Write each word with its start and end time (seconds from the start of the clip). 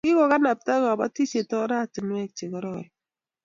Kikokanabta 0.05 0.73
kobotisiet 0.83 1.49
oratinwek 1.61 2.29
che 2.37 2.45
kororon 2.51 2.87